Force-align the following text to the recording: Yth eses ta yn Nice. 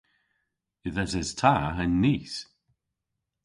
Yth 0.87 1.01
eses 1.03 1.29
ta 1.39 1.53
yn 1.83 1.93
Nice. 2.03 2.37